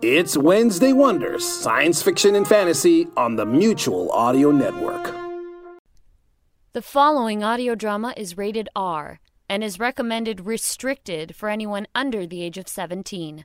It's 0.00 0.36
Wednesday 0.36 0.92
Wonders, 0.92 1.44
science 1.44 2.00
fiction 2.00 2.36
and 2.36 2.46
fantasy 2.46 3.08
on 3.16 3.34
the 3.34 3.44
Mutual 3.44 4.12
Audio 4.12 4.52
Network. 4.52 5.12
The 6.72 6.82
following 6.82 7.42
audio 7.42 7.74
drama 7.74 8.14
is 8.16 8.38
rated 8.38 8.68
R 8.76 9.18
and 9.48 9.64
is 9.64 9.80
recommended 9.80 10.46
restricted 10.46 11.34
for 11.34 11.48
anyone 11.48 11.88
under 11.96 12.28
the 12.28 12.44
age 12.44 12.58
of 12.58 12.68
17. 12.68 13.44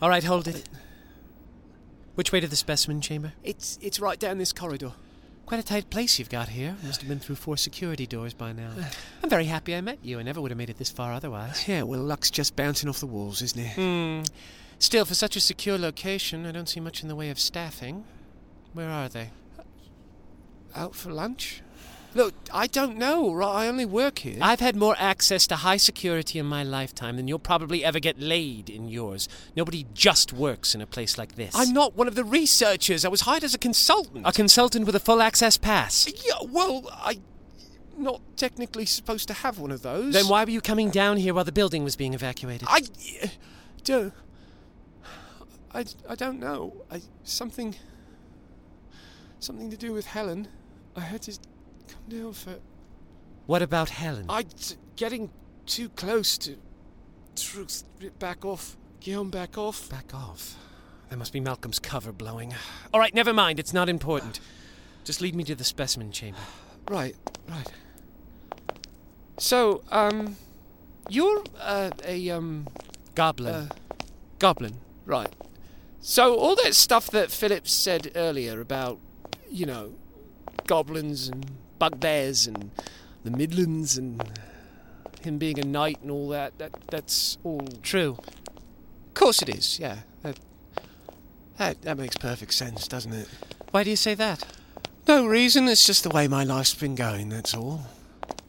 All 0.00 0.08
right, 0.08 0.22
hold 0.22 0.46
it. 0.46 0.62
Which 2.20 2.32
way 2.32 2.40
to 2.40 2.46
the 2.46 2.54
specimen 2.54 3.00
chamber? 3.00 3.32
It's 3.42 3.78
it's 3.80 3.98
right 3.98 4.18
down 4.18 4.36
this 4.36 4.52
corridor. 4.52 4.92
Quite 5.46 5.58
a 5.60 5.62
tight 5.62 5.88
place 5.88 6.18
you've 6.18 6.28
got 6.28 6.50
here. 6.50 6.76
Must 6.84 7.00
have 7.00 7.08
been 7.08 7.18
through 7.18 7.36
four 7.36 7.56
security 7.56 8.06
doors 8.06 8.34
by 8.34 8.52
now. 8.52 8.72
I'm 9.22 9.30
very 9.30 9.46
happy 9.46 9.74
I 9.74 9.80
met 9.80 10.00
you. 10.02 10.18
I 10.18 10.22
never 10.22 10.38
would 10.42 10.50
have 10.50 10.58
made 10.58 10.68
it 10.68 10.76
this 10.76 10.90
far 10.90 11.14
otherwise. 11.14 11.66
Yeah, 11.66 11.84
well, 11.84 12.00
luck's 12.00 12.30
just 12.30 12.56
bouncing 12.56 12.90
off 12.90 13.00
the 13.00 13.06
walls, 13.06 13.40
isn't 13.40 13.58
it? 13.58 13.72
Hmm. 13.72 14.30
Still, 14.78 15.06
for 15.06 15.14
such 15.14 15.34
a 15.34 15.40
secure 15.40 15.78
location, 15.78 16.44
I 16.44 16.52
don't 16.52 16.68
see 16.68 16.78
much 16.78 17.00
in 17.00 17.08
the 17.08 17.16
way 17.16 17.30
of 17.30 17.40
staffing. 17.40 18.04
Where 18.74 18.90
are 18.90 19.08
they? 19.08 19.30
Out 20.76 20.94
for 20.94 21.10
lunch? 21.10 21.62
Look, 22.14 22.34
I 22.52 22.66
don't 22.66 22.96
know. 22.96 23.32
Right, 23.32 23.64
I 23.64 23.68
only 23.68 23.86
work 23.86 24.20
here. 24.20 24.38
I've 24.40 24.60
had 24.60 24.74
more 24.74 24.96
access 24.98 25.46
to 25.48 25.56
high 25.56 25.76
security 25.76 26.38
in 26.38 26.46
my 26.46 26.62
lifetime 26.64 27.16
than 27.16 27.28
you'll 27.28 27.38
probably 27.38 27.84
ever 27.84 28.00
get 28.00 28.18
laid 28.18 28.68
in 28.68 28.88
yours. 28.88 29.28
Nobody 29.54 29.86
just 29.94 30.32
works 30.32 30.74
in 30.74 30.80
a 30.80 30.86
place 30.86 31.16
like 31.16 31.36
this. 31.36 31.54
I'm 31.54 31.72
not 31.72 31.94
one 31.96 32.08
of 32.08 32.16
the 32.16 32.24
researchers. 32.24 33.04
I 33.04 33.08
was 33.08 33.22
hired 33.22 33.44
as 33.44 33.54
a 33.54 33.58
consultant. 33.58 34.26
a 34.26 34.32
consultant 34.32 34.86
with 34.86 34.96
a 34.96 35.00
full 35.00 35.22
access 35.22 35.56
pass. 35.56 36.08
yeah, 36.24 36.34
well, 36.48 36.88
I 36.92 37.20
not 37.96 38.22
technically 38.36 38.86
supposed 38.86 39.28
to 39.28 39.34
have 39.34 39.58
one 39.58 39.70
of 39.70 39.82
those. 39.82 40.14
Then 40.14 40.26
why 40.26 40.44
were 40.44 40.50
you 40.50 40.60
coming 40.60 40.90
down 40.90 41.18
here 41.18 41.34
while 41.34 41.44
the 41.44 41.52
building 41.52 41.84
was 41.84 41.96
being 41.96 42.14
evacuated? 42.14 42.66
I 42.70 42.82
don't. 43.84 44.12
I, 45.72 45.84
I 46.08 46.14
don't 46.16 46.40
know. 46.40 46.84
I 46.90 47.02
something. 47.22 47.76
Something 49.38 49.70
to 49.70 49.76
do 49.76 49.92
with 49.92 50.06
Helen. 50.06 50.48
I 50.96 51.00
had 51.00 51.22
to 51.22 51.38
down 52.08 52.32
for. 52.32 52.56
What 53.46 53.62
about 53.62 53.90
Helen? 53.90 54.26
I 54.28 54.42
t- 54.42 54.76
getting 54.96 55.30
too 55.66 55.88
close 55.90 56.38
to 56.38 56.56
truth. 57.36 57.84
Back 58.18 58.44
off, 58.44 58.76
Guillaume. 59.00 59.30
Back 59.30 59.58
off. 59.58 59.88
Back 59.88 60.14
off. 60.14 60.56
There 61.08 61.18
must 61.18 61.32
be 61.32 61.40
Malcolm's 61.40 61.78
cover 61.80 62.12
blowing. 62.12 62.54
All 62.94 63.00
right, 63.00 63.12
never 63.14 63.32
mind. 63.32 63.58
It's 63.58 63.72
not 63.72 63.88
important. 63.88 64.38
Just 65.04 65.20
lead 65.20 65.34
me 65.34 65.42
to 65.44 65.54
the 65.56 65.64
specimen 65.64 66.12
chamber. 66.12 66.38
Right, 66.88 67.16
right. 67.48 67.66
So, 69.38 69.82
um, 69.90 70.36
you're 71.08 71.42
uh, 71.58 71.90
a 72.04 72.30
um 72.30 72.68
Goblin. 73.14 73.54
uh, 73.54 73.68
goblin, 74.38 74.74
right? 75.06 75.32
So 76.00 76.36
all 76.36 76.54
that 76.56 76.74
stuff 76.74 77.10
that 77.10 77.30
Philip 77.30 77.66
said 77.66 78.12
earlier 78.14 78.60
about, 78.60 78.98
you 79.50 79.66
know, 79.66 79.94
goblins 80.66 81.28
and 81.28 81.46
bugbears 81.80 82.46
and 82.46 82.70
the 83.24 83.32
Midlands 83.32 83.98
and 83.98 84.22
him 85.22 85.38
being 85.38 85.58
a 85.58 85.64
knight 85.64 85.98
and 86.02 86.10
all 86.12 86.28
that, 86.28 86.56
that 86.58 86.72
that's 86.88 87.38
all. 87.42 87.66
True. 87.82 88.16
Of 89.08 89.14
course 89.14 89.42
it 89.42 89.48
is. 89.48 89.80
Yeah. 89.80 89.98
That, 90.22 90.38
that 91.56 91.82
that 91.82 91.98
makes 91.98 92.16
perfect 92.16 92.54
sense, 92.54 92.86
doesn't 92.86 93.12
it? 93.12 93.28
Why 93.72 93.82
do 93.82 93.90
you 93.90 93.96
say 93.96 94.14
that? 94.14 94.46
No 95.08 95.26
reason. 95.26 95.66
It's 95.66 95.84
just 95.84 96.04
the 96.04 96.10
way 96.10 96.28
my 96.28 96.44
life's 96.44 96.74
been 96.74 96.94
going. 96.94 97.30
That's 97.30 97.54
all. 97.54 97.82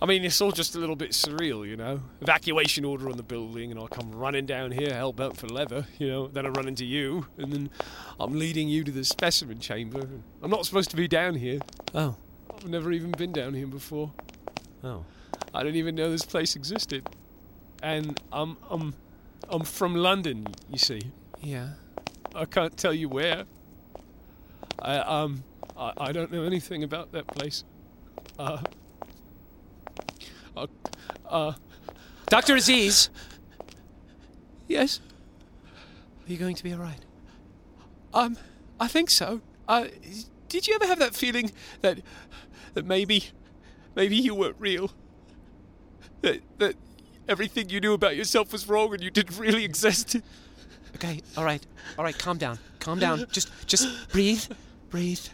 I 0.01 0.07
mean, 0.07 0.23
it's 0.25 0.41
all 0.41 0.51
just 0.51 0.75
a 0.75 0.79
little 0.79 0.95
bit 0.95 1.11
surreal, 1.11 1.67
you 1.67 1.77
know. 1.77 2.01
Evacuation 2.21 2.85
order 2.85 3.07
on 3.07 3.17
the 3.17 3.23
building, 3.23 3.71
and 3.71 3.79
I 3.79 3.85
come 3.85 4.11
running 4.11 4.47
down 4.47 4.71
here, 4.71 4.93
hell 4.93 5.13
bent 5.13 5.37
for 5.37 5.47
leather, 5.47 5.85
you 5.99 6.07
know. 6.07 6.27
Then 6.27 6.47
I 6.47 6.49
run 6.49 6.67
into 6.67 6.85
you, 6.85 7.27
and 7.37 7.53
then 7.53 7.69
I'm 8.19 8.33
leading 8.33 8.67
you 8.67 8.83
to 8.83 8.91
the 8.91 9.03
specimen 9.05 9.59
chamber. 9.59 10.07
I'm 10.41 10.49
not 10.49 10.65
supposed 10.65 10.89
to 10.89 10.95
be 10.95 11.07
down 11.07 11.35
here. 11.35 11.59
Oh. 11.93 12.15
I've 12.61 12.69
never 12.69 12.91
even 12.91 13.09
been 13.11 13.31
down 13.31 13.55
here 13.55 13.65
before. 13.65 14.11
Oh. 14.83 15.03
I 15.51 15.63
didn't 15.63 15.77
even 15.77 15.95
know 15.95 16.11
this 16.11 16.23
place 16.23 16.55
existed. 16.55 17.09
And 17.81 18.19
I'm 18.31 18.55
I'm 18.69 18.93
I'm 19.49 19.63
from 19.63 19.95
London, 19.95 20.45
you 20.69 20.77
see. 20.77 21.01
Yeah. 21.41 21.69
I 22.35 22.45
can't 22.45 22.77
tell 22.77 22.93
you 22.93 23.09
where. 23.09 23.45
I 24.79 24.97
um 24.97 25.43
I, 25.75 25.93
I 25.97 26.11
don't 26.11 26.31
know 26.31 26.43
anything 26.43 26.83
about 26.83 27.11
that 27.13 27.25
place. 27.25 27.63
Uh 28.37 28.61
uh, 30.55 30.67
uh 31.27 31.53
Dr. 32.27 32.55
Aziz! 32.55 33.09
yes. 34.67 34.99
Are 36.27 36.31
you 36.31 36.37
going 36.37 36.55
to 36.55 36.63
be 36.63 36.73
alright? 36.73 37.03
Um 38.13 38.37
I 38.79 38.87
think 38.87 39.09
so. 39.09 39.41
Uh 39.67 39.87
did 40.51 40.67
you 40.67 40.75
ever 40.75 40.85
have 40.85 40.99
that 40.99 41.15
feeling 41.15 41.49
that 41.81 41.99
that 42.73 42.85
maybe 42.85 43.25
maybe 43.95 44.15
you 44.15 44.35
weren't 44.35 44.55
real? 44.59 44.91
That 46.21 46.41
that 46.59 46.75
everything 47.27 47.69
you 47.69 47.79
knew 47.79 47.93
about 47.93 48.15
yourself 48.15 48.51
was 48.51 48.67
wrong 48.67 48.93
and 48.93 49.03
you 49.03 49.09
didn't 49.09 49.37
really 49.37 49.63
exist? 49.63 50.17
Okay, 50.95 51.21
alright. 51.37 51.65
Alright, 51.97 52.17
calm 52.17 52.37
down. 52.37 52.59
Calm 52.79 52.99
down. 52.99 53.25
Just 53.31 53.49
just 53.67 54.09
breathe. 54.09 54.43
Breathe. 54.89 55.25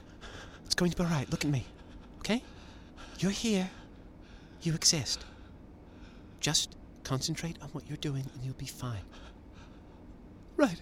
It's 0.66 0.76
going 0.76 0.92
to 0.92 0.98
be 0.98 1.04
alright. 1.04 1.30
Look 1.32 1.44
at 1.44 1.52
me. 1.52 1.66
Okay? 2.20 2.44
You're 3.20 3.32
here. 3.32 3.70
You 4.62 4.74
exist. 4.74 5.26
Just 6.40 6.76
concentrate 7.04 7.58
on 7.62 7.70
what 7.70 7.88
you're 7.88 7.98
doing 7.98 8.26
and 8.34 8.44
you'll 8.44 8.54
be 8.54 8.66
fine. 8.66 9.02
Right. 10.58 10.80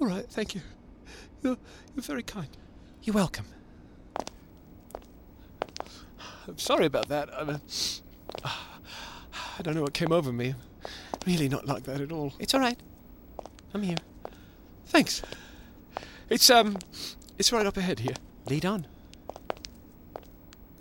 All 0.00 0.06
right, 0.06 0.26
thank 0.28 0.54
you. 0.54 0.60
You're, 1.42 1.56
you're 1.94 2.02
very 2.02 2.22
kind. 2.22 2.48
You're 3.02 3.14
welcome. 3.14 3.46
I'm 6.48 6.58
sorry 6.58 6.86
about 6.86 7.08
that. 7.08 7.28
I'm, 7.36 7.50
uh, 7.50 7.58
I 8.44 9.62
don't 9.62 9.74
know 9.74 9.82
what 9.82 9.94
came 9.94 10.12
over 10.12 10.32
me. 10.32 10.54
Really 11.26 11.48
not 11.48 11.66
like 11.66 11.84
that 11.84 12.00
at 12.00 12.12
all. 12.12 12.32
It's 12.38 12.54
alright. 12.54 12.78
I'm 13.74 13.82
here. 13.82 13.96
Thanks. 14.86 15.22
It's 16.30 16.48
um, 16.50 16.78
it's 17.38 17.52
right 17.52 17.66
up 17.66 17.76
ahead 17.76 18.00
here. 18.00 18.14
Lead 18.48 18.64
on. 18.64 18.86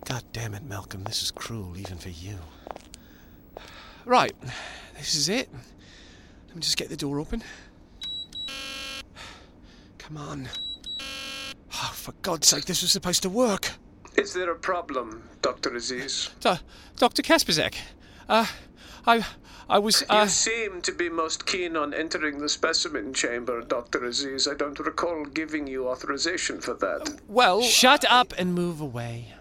God 0.05 0.23
damn 0.33 0.53
it, 0.53 0.63
Malcolm. 0.63 1.03
This 1.03 1.23
is 1.23 1.31
cruel, 1.31 1.75
even 1.77 1.97
for 1.97 2.09
you. 2.09 2.37
Right, 4.05 4.35
this 4.97 5.15
is 5.15 5.29
it. 5.29 5.49
Let 6.47 6.55
me 6.55 6.61
just 6.61 6.77
get 6.77 6.89
the 6.89 6.97
door 6.97 7.19
open. 7.19 7.43
Come 9.97 10.17
on. 10.17 10.47
Oh, 11.73 11.91
for 11.93 12.11
God's 12.21 12.47
sake, 12.47 12.65
this 12.65 12.83
was 12.83 12.91
supposed 12.91 13.23
to 13.23 13.29
work. 13.29 13.71
Is 14.17 14.33
there 14.33 14.51
a 14.51 14.55
problem, 14.55 15.23
Dr. 15.41 15.75
Aziz? 15.75 16.29
Do- 16.39 16.59
Dr. 16.97 17.21
Kasperzak. 17.21 17.75
Uh, 18.29 18.45
I, 19.05 19.25
I 19.69 19.79
was. 19.79 20.03
Uh, 20.09 20.21
you 20.23 20.29
seem 20.29 20.81
to 20.81 20.91
be 20.91 21.09
most 21.09 21.45
keen 21.45 21.75
on 21.75 21.93
entering 21.93 22.39
the 22.39 22.47
specimen 22.49 23.13
chamber, 23.13 23.61
Dr. 23.61 24.03
Aziz. 24.05 24.47
I 24.47 24.53
don't 24.53 24.79
recall 24.79 25.25
giving 25.25 25.67
you 25.67 25.87
authorization 25.89 26.61
for 26.61 26.73
that. 26.75 27.19
well. 27.27 27.61
Shut 27.61 28.05
up 28.09 28.33
and 28.37 28.53
move 28.53 28.79
away. 28.81 29.33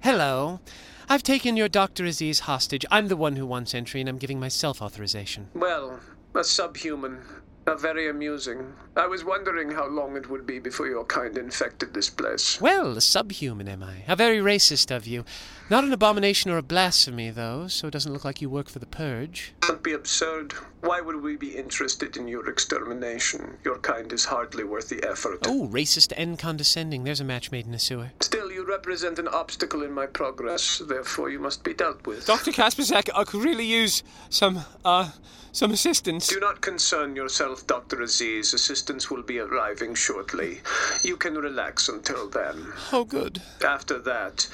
Hello. 0.00 0.60
I've 1.08 1.22
taken 1.22 1.56
your 1.56 1.68
Dr. 1.68 2.04
Aziz 2.06 2.40
hostage. 2.40 2.86
I'm 2.90 3.08
the 3.08 3.16
one 3.16 3.36
who 3.36 3.44
wants 3.44 3.74
entry, 3.74 4.00
and 4.00 4.08
I'm 4.08 4.18
giving 4.18 4.40
myself 4.40 4.80
authorization. 4.80 5.48
Well, 5.52 6.00
a 6.34 6.42
subhuman. 6.42 7.18
Uh, 7.66 7.76
very 7.76 8.08
amusing. 8.08 8.72
I 8.96 9.06
was 9.06 9.24
wondering 9.24 9.70
how 9.70 9.86
long 9.86 10.16
it 10.16 10.28
would 10.28 10.46
be 10.46 10.58
before 10.58 10.88
your 10.88 11.04
kind 11.04 11.38
infected 11.38 11.94
this 11.94 12.10
place. 12.10 12.60
Well, 12.60 12.96
a 12.96 13.00
subhuman, 13.00 13.68
am 13.68 13.82
I? 13.82 14.02
How 14.06 14.16
very 14.16 14.38
racist 14.38 14.94
of 14.94 15.06
you. 15.06 15.24
Not 15.70 15.84
an 15.84 15.92
abomination 15.92 16.50
or 16.50 16.58
a 16.58 16.62
blasphemy, 16.62 17.30
though, 17.30 17.68
so 17.68 17.86
it 17.86 17.92
doesn't 17.92 18.12
look 18.12 18.24
like 18.24 18.42
you 18.42 18.50
work 18.50 18.68
for 18.68 18.78
the 18.78 18.86
Purge. 18.86 19.54
Don't 19.60 19.82
be 19.82 19.92
absurd. 19.92 20.52
Why 20.80 21.00
would 21.00 21.22
we 21.22 21.36
be 21.36 21.56
interested 21.56 22.16
in 22.16 22.26
your 22.26 22.50
extermination? 22.50 23.56
Your 23.64 23.78
kind 23.78 24.12
is 24.12 24.24
hardly 24.24 24.64
worth 24.64 24.88
the 24.88 25.02
effort. 25.08 25.46
Oh, 25.46 25.68
racist 25.72 26.12
and 26.16 26.38
condescending. 26.38 27.04
There's 27.04 27.20
a 27.20 27.24
match 27.24 27.52
made 27.52 27.66
in 27.66 27.74
a 27.74 27.78
sewer. 27.78 28.10
Still, 28.20 28.50
you 28.50 28.66
represent 28.68 29.18
an 29.18 29.28
obstacle 29.28 29.82
in 29.82 29.92
my 29.92 30.06
progress, 30.06 30.82
therefore 30.86 31.30
you 31.30 31.38
must 31.38 31.62
be 31.62 31.72
dealt 31.72 32.04
with. 32.06 32.26
Dr. 32.26 32.50
Kasperzak, 32.50 33.08
I 33.14 33.24
could 33.24 33.44
really 33.44 33.64
use 33.66 34.02
some, 34.28 34.64
uh, 34.84 35.10
some 35.52 35.70
assistance. 35.70 36.26
Do 36.26 36.40
not 36.40 36.60
concern 36.60 37.14
yourself, 37.14 37.51
Dr. 37.66 38.02
Aziz. 38.02 38.54
Assistance 38.54 39.10
will 39.10 39.22
be 39.22 39.38
arriving 39.38 39.94
shortly. 39.94 40.60
You 41.02 41.16
can 41.16 41.34
relax 41.34 41.88
until 41.88 42.28
then. 42.28 42.72
Oh, 42.92 43.04
good. 43.04 43.40
After 43.64 43.98
that, 44.00 44.48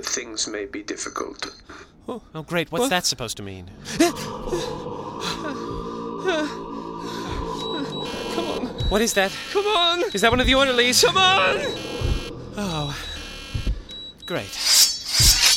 things 0.00 0.46
may 0.48 0.64
be 0.64 0.82
difficult. 0.82 1.54
Oh, 2.08 2.22
oh 2.34 2.42
great. 2.42 2.72
What's 2.72 2.88
that 2.88 3.06
supposed 3.06 3.36
to 3.36 3.42
mean? 3.42 3.70
Come 8.34 8.46
on. 8.46 8.66
What 8.88 9.02
is 9.02 9.12
that? 9.14 9.32
Come 9.52 9.66
on. 9.66 10.02
Is 10.12 10.20
that 10.22 10.30
one 10.30 10.40
of 10.40 10.46
the 10.46 10.54
orderlies? 10.54 11.02
Come 11.04 11.16
on. 11.16 11.56
Oh, 12.56 12.96
great. 14.26 14.50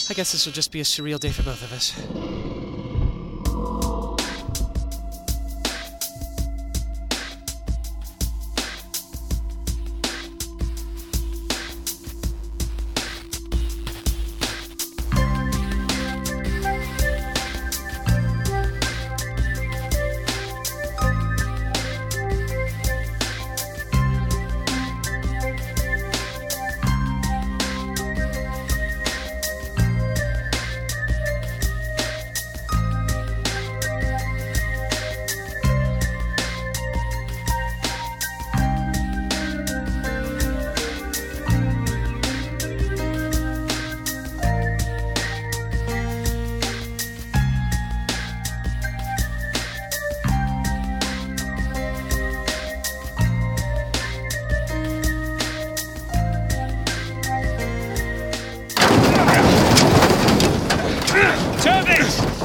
I 0.09 0.13
guess 0.13 0.31
this 0.31 0.45
will 0.45 0.53
just 0.53 0.71
be 0.71 0.79
a 0.79 0.83
surreal 0.83 1.19
day 1.19 1.31
for 1.31 1.43
both 1.43 1.63
of 1.63 1.71
us. 1.71 1.93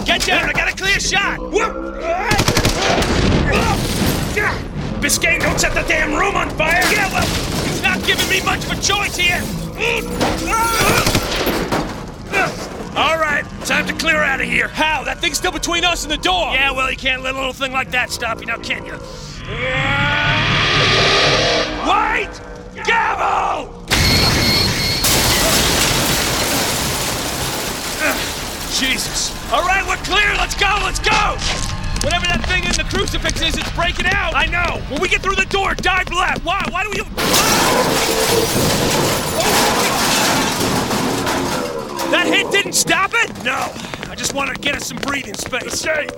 Get 0.04 0.26
down, 0.26 0.48
I 0.48 0.52
got 0.52 0.70
a 0.70 0.76
clear 0.76 1.00
shot! 1.00 1.38
Oh, 1.40 1.78
Biscayne, 5.00 5.40
don't 5.40 5.58
set 5.58 5.72
the 5.72 5.82
damn 5.88 6.12
room 6.12 6.34
on 6.36 6.50
fire! 6.50 6.82
Yeah, 6.92 7.10
well, 7.10 7.24
it's 7.24 7.82
not 7.82 8.04
giving 8.04 8.28
me 8.28 8.42
much 8.44 8.64
of 8.64 8.72
a 8.72 8.80
choice 8.82 9.16
here! 9.16 9.42
All 12.94 13.16
right, 13.16 13.44
time 13.64 13.86
to 13.86 13.94
clear 13.94 14.18
out 14.18 14.40
of 14.42 14.46
here. 14.46 14.68
How? 14.68 15.02
That 15.04 15.18
thing's 15.20 15.38
still 15.38 15.52
between 15.52 15.82
us 15.82 16.02
and 16.02 16.12
the 16.12 16.18
door! 16.18 16.52
Yeah, 16.52 16.72
well, 16.72 16.90
you 16.90 16.96
can't 16.98 17.22
let 17.22 17.34
a 17.34 17.38
little 17.38 17.54
thing 17.54 17.72
like 17.72 17.90
that 17.92 18.10
stop 18.10 18.40
you 18.40 18.46
now, 18.46 18.58
can 18.58 18.84
you? 18.84 18.98
Wait! 21.88 22.28
Gavel! 22.84 23.86
Jesus! 28.74 29.38
All 29.50 29.62
right, 29.62 29.82
we're 29.88 29.96
clear. 30.04 30.34
Let's 30.36 30.54
go. 30.54 30.68
Let's 30.82 30.98
go. 30.98 31.38
Whatever 32.04 32.26
that 32.26 32.44
thing 32.46 32.64
in 32.64 32.72
the 32.72 32.84
crucifix 32.84 33.40
is, 33.40 33.56
it's 33.56 33.70
breaking 33.72 34.04
out! 34.06 34.34
I 34.34 34.44
know. 34.44 34.80
When 34.90 35.00
we 35.00 35.08
get 35.08 35.22
through 35.22 35.36
the 35.36 35.46
door, 35.46 35.74
dive 35.74 36.12
left. 36.12 36.44
Why? 36.44 36.62
Why 36.70 36.84
do 36.84 36.90
we? 36.90 37.00
Ah! 37.00 37.08
That 42.10 42.26
hit 42.26 42.50
didn't 42.52 42.74
stop 42.74 43.12
it? 43.14 43.30
No. 43.42 43.72
I 44.10 44.14
just 44.14 44.34
want 44.34 44.54
to 44.54 44.60
get 44.60 44.76
us 44.76 44.86
some 44.86 44.98
breathing 44.98 45.34
space. 45.34 45.62
Biscayne! 45.62 46.10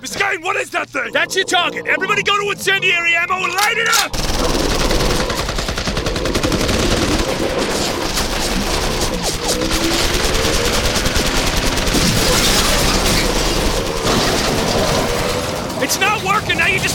Biscayne, 0.00 0.42
what 0.42 0.56
is 0.56 0.70
that 0.70 0.88
thing? 0.88 1.12
That's 1.12 1.36
your 1.36 1.44
target. 1.44 1.86
Everybody 1.86 2.22
go 2.22 2.42
to 2.42 2.50
incendiary 2.50 3.14
ammo 3.14 3.44
and 3.44 3.52
light 3.52 3.76
it 3.76 3.88
up! 4.04 4.69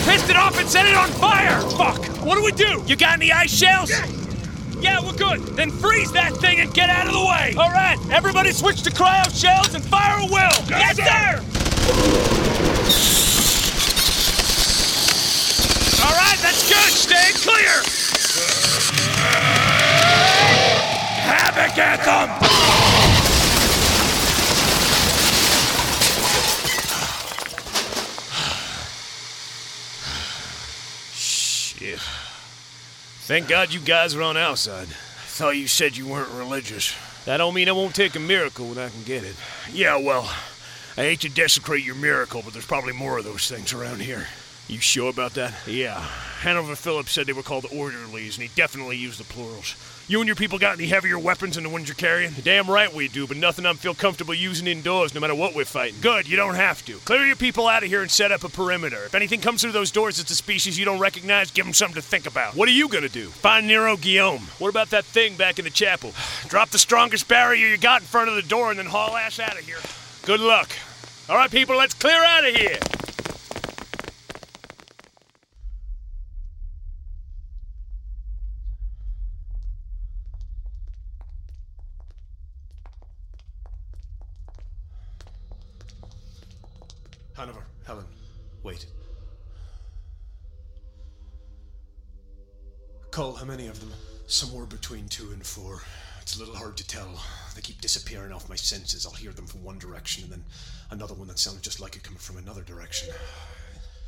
Pissed 0.06 0.30
it 0.30 0.36
off 0.38 0.60
and 0.60 0.70
set 0.70 0.86
it 0.86 0.96
on 0.96 1.10
fire. 1.10 1.60
Fuck! 1.72 2.06
What 2.24 2.36
do 2.36 2.44
we 2.44 2.52
do? 2.52 2.82
You 2.86 2.96
got 2.96 3.14
any 3.14 3.32
ice 3.32 3.52
shells? 3.52 3.90
Yeah, 3.90 4.06
yeah, 4.80 5.04
we're 5.04 5.14
good. 5.14 5.42
Then 5.58 5.72
freeze 5.72 6.12
that 6.12 6.34
thing 6.38 6.60
and 6.60 6.74
get 6.74 6.90
out 6.90 7.08
of 7.08 7.14
the 7.14 7.20
way! 7.20 7.56
All 7.58 7.72
right, 7.72 7.98
everybody 8.12 8.52
switch 8.52 8.84
to 8.84 8.92
cryo 8.92 9.26
shells 9.34 9.74
and 9.74 9.84
fire 9.84 10.20
a 10.20 10.26
will. 10.26 10.56
Yes, 10.70 10.96
sir! 10.98 11.42
All 16.06 16.16
right, 16.16 16.38
that's 16.42 16.70
good. 16.70 16.92
Stay 16.94 17.32
clear. 17.42 17.82
Havoc 21.26 21.78
Anthem! 21.78 22.45
Thank 33.26 33.48
God 33.48 33.74
you 33.74 33.80
guys 33.80 34.16
were 34.16 34.22
on 34.22 34.38
our 34.38 34.56
side. 34.56 34.88
I 34.88 35.26
thought 35.26 35.58
you 35.58 35.68
said 35.68 35.98
you 35.98 36.08
weren't 36.08 36.30
religious. 36.30 36.96
That 37.26 37.38
don't 37.38 37.56
mean 37.56 37.68
I 37.68 37.72
won't 37.72 37.96
take 37.96 38.16
a 38.16 38.20
miracle 38.20 38.68
when 38.68 38.78
I 38.78 38.90
can 38.90 39.02
get 39.02 39.24
it. 39.24 39.36
Yeah, 39.74 39.98
well, 39.98 40.32
I 40.96 41.02
hate 41.02 41.22
to 41.22 41.30
desecrate 41.30 41.84
your 41.84 41.96
miracle, 41.96 42.44
but 42.44 42.54
there's 42.54 42.68
probably 42.68 42.94
more 42.94 43.18
of 43.18 43.24
those 43.24 43.50
things 43.50 43.74
around 43.74 44.04
here. 44.04 44.28
You 44.68 44.80
sure 44.80 45.10
about 45.10 45.34
that? 45.34 45.56
Yeah, 45.66 46.02
Hanover 46.42 46.76
Phillips 46.76 47.14
said 47.14 47.26
they 47.26 47.34
were 47.34 47.42
called 47.42 47.66
orderlies, 47.72 48.38
and 48.38 48.48
he 48.48 48.52
definitely 48.56 48.98
used 48.98 49.20
the 49.20 49.24
plurals. 49.24 49.76
You 50.08 50.20
and 50.20 50.28
your 50.28 50.36
people 50.36 50.60
got 50.60 50.78
any 50.78 50.88
heavier 50.88 51.18
weapons 51.18 51.56
than 51.56 51.64
the 51.64 51.70
ones 51.70 51.88
you're 51.88 51.96
carrying? 51.96 52.32
Damn 52.44 52.70
right 52.70 52.94
we 52.94 53.08
do, 53.08 53.26
but 53.26 53.38
nothing 53.38 53.66
I 53.66 53.72
am 53.72 53.78
feel 53.78 53.96
comfortable 53.96 54.36
using 54.36 54.68
indoors 54.68 55.16
no 55.16 55.20
matter 55.20 55.34
what 55.34 55.56
we're 55.56 55.66
fighting. 55.66 56.00
Good, 56.00 56.28
you 56.28 56.38
don't 56.38 56.54
have 56.54 56.86
to. 56.86 56.98
Clear 56.98 57.26
your 57.26 57.36
people 57.36 57.68
out 57.68 57.82
of 57.82 57.90
here 57.90 58.04
and 58.04 58.12
set 58.12 58.32
up 58.32 58.44
a 58.44 58.50
perimeter. 58.50 59.04
If 59.06 59.16
anything 59.16 59.42
comes 59.42 59.64
through 59.64 59.72
those 59.72 59.90
doors 59.90 60.18
that's 60.18 60.30
a 60.30 60.36
species 60.36 60.78
you 60.78 60.86
don't 60.86 61.00
recognize, 61.00 61.50
give 61.50 61.66
them 61.66 61.74
something 61.74 62.00
to 62.00 62.08
think 62.08 62.28
about. 62.28 62.56
What 62.56 62.70
are 62.70 62.74
you 62.74 62.88
gonna 62.88 63.10
do? 63.10 63.30
Find 63.30 63.68
Nyro 63.68 63.98
Guillaume. 63.98 64.44
What 64.60 64.70
about 64.70 64.92
that 64.92 65.06
thing 65.06 65.38
back 65.38 65.58
in 65.58 65.66
the 65.66 65.72
chapel? 65.72 66.14
Drop 66.50 66.70
the 66.70 66.78
strongest 66.78 67.28
barrier 67.28 67.66
you 67.66 67.78
got 67.78 68.02
in 68.02 68.08
front 68.08 68.30
of 68.30 68.36
the 68.36 68.44
door 68.44 68.70
and 68.70 68.78
then 68.78 68.86
haul 68.86 69.18
ass 69.18 69.40
out 69.40 69.58
of 69.58 69.66
here. 69.66 69.80
Good 70.22 70.40
luck. 70.40 70.70
All 71.28 71.36
right, 71.36 71.50
people, 71.50 71.78
let's 71.78 71.96
clear 71.96 72.24
out 72.24 72.48
of 72.48 72.56
here. 72.56 72.78
Hanover, 87.36 87.66
Helen, 87.86 88.06
wait. 88.64 88.86
Cole, 93.12 93.34
how 93.34 93.46
many 93.46 93.68
of 93.68 93.80
them? 93.80 93.92
Somewhere 94.28 94.66
between 94.66 95.08
two 95.10 95.32
and 95.32 95.46
four. 95.46 95.82
It's 96.22 96.38
a 96.38 96.40
little 96.40 96.56
hard 96.56 96.78
to 96.78 96.88
tell. 96.88 97.22
They 97.54 97.62
keep 97.62 97.82
disappearing 97.82 98.32
off 98.32 98.50
my 98.50 98.56
senses. 98.56 99.06
I'll 99.06 99.12
hear 99.12 99.32
them 99.32 99.46
from 99.46 99.64
one 99.64 99.78
direction 99.78 100.24
and 100.24 100.32
then 100.32 100.44
another 100.92 101.14
one 101.14 101.28
that 101.28 101.38
sounds 101.38 101.62
just 101.62 101.80
like 101.80 101.96
it 101.96 102.04
coming 102.04 102.20
from 102.20 102.38
another 102.38 102.62
direction. 102.62 103.14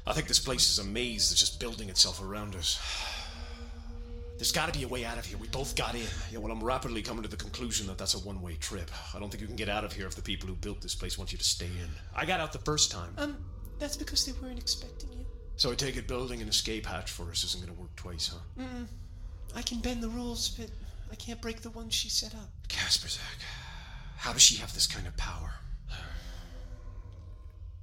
I 0.06 0.14
think 0.14 0.28
this 0.28 0.40
place 0.40 0.72
is 0.72 0.80
a 0.80 0.84
maze 0.86 1.30
that's 1.30 1.40
just 1.40 1.60
building 1.60 1.90
itself 1.90 2.22
around 2.22 2.56
us. 2.56 2.80
There's 4.38 4.52
got 4.52 4.72
to 4.72 4.78
be 4.78 4.86
a 4.86 4.88
way 4.88 5.04
out 5.04 5.18
of 5.18 5.26
here. 5.26 5.38
We 5.38 5.48
both 5.48 5.76
got 5.76 5.96
in. 5.96 6.06
Yeah, 6.32 6.38
well, 6.38 6.52
I'm 6.52 6.64
rapidly 6.64 7.02
coming 7.02 7.24
to 7.24 7.30
the 7.30 7.38
conclusion 7.38 7.88
that 7.88 7.98
that's 7.98 8.14
a 8.14 8.20
one 8.20 8.42
way 8.42 8.56
trip. 8.56 8.92
I 9.16 9.20
don't 9.20 9.30
think 9.30 9.42
you 9.42 9.48
can 9.48 9.56
get 9.56 9.68
out 9.70 9.84
of 9.84 9.94
here 9.94 10.06
if 10.06 10.16
the 10.16 10.22
people 10.22 10.48
who 10.48 10.56
built 10.56 10.80
this 10.80 10.94
place 10.94 11.18
want 11.18 11.32
you 11.32 11.38
to 11.40 11.44
stay 11.44 11.66
in. 11.66 11.90
I 12.16 12.26
got 12.26 12.40
out 12.40 12.54
the 12.54 12.60
first 12.60 12.92
time. 12.92 13.14
Um, 13.18 13.38
that's 13.80 13.98
because 13.98 14.26
they 14.26 14.34
weren't 14.40 14.60
expecting 14.60 15.12
you. 15.12 15.26
So 15.56 15.72
I 15.72 15.76
take 15.76 15.98
it 15.98 16.08
building 16.08 16.42
an 16.42 16.48
escape 16.48 16.86
hatch 16.86 17.10
for 17.10 17.32
us 17.32 17.44
isn't 17.44 17.66
going 17.66 17.76
to 17.76 17.82
work 17.82 17.96
twice, 17.96 18.32
huh? 18.32 18.64
Mm. 18.64 18.88
I 19.56 19.64
can 19.64 19.80
bend 19.80 20.04
the 20.04 20.10
rules, 20.10 20.50
but 20.50 20.70
I 21.12 21.16
can't 21.16 21.42
break 21.42 21.62
the 21.62 21.72
ones 21.72 21.96
she 21.96 22.10
set 22.10 22.36
up. 22.36 22.50
Kasperzak. 22.68 23.20
How 24.18 24.34
does 24.34 24.44
she 24.44 24.58
have 24.58 24.74
this 24.76 24.86
kind 24.86 25.08
of 25.08 25.18
power? 25.18 25.52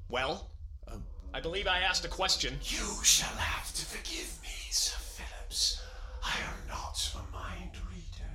Well, 0.08 0.50
um, 0.86 1.02
I 1.32 1.40
believe 1.40 1.66
I 1.66 1.80
asked 1.80 2.04
a 2.04 2.08
question. 2.08 2.54
You 2.62 3.02
shall 3.02 3.36
have 3.36 3.74
to 3.74 3.84
forgive 3.84 4.38
me, 4.42 4.50
Sir 4.70 4.96
Phillips. 5.00 5.82
I 6.24 6.36
am 6.48 6.68
not 6.68 7.12
a 7.14 7.32
mind 7.32 7.72
reader. 7.90 8.32